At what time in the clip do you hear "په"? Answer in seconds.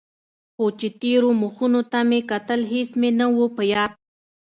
3.55-3.63